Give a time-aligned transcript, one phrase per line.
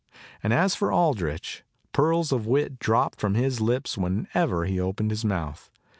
[0.41, 5.23] And as for Aldrich, pearls of wit dropped from his lips whenever he opened his
[5.23, 5.69] mouth.